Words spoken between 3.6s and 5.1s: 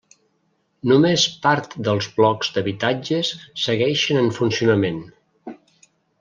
segueixen en funcionament.